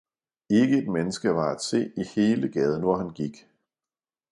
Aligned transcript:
ikke 0.49 0.77
et 0.77 0.87
menneske 0.87 1.29
var 1.35 1.51
at 1.51 1.61
se 1.61 1.91
i 1.97 2.03
hele 2.15 2.49
gaden 2.51 2.81
hvor 2.81 2.97
han 2.97 3.09
gik. 3.13 3.45